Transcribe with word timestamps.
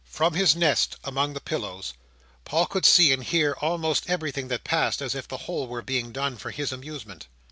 From 0.09 0.33
his 0.33 0.55
nest 0.55 0.95
among 1.03 1.33
the 1.35 1.39
pillows, 1.39 1.93
Paul 2.43 2.65
could 2.65 2.87
see 2.87 3.11
and 3.13 3.23
hear 3.23 3.55
almost 3.61 4.09
everything 4.09 4.47
that 4.47 4.63
passed 4.63 4.99
as 4.99 5.13
if 5.13 5.27
the 5.27 5.37
whole 5.45 5.67
were 5.67 5.83
being 5.83 6.11
done 6.11 6.37
for 6.37 6.49
his 6.49 6.71
amusement. 6.71 7.27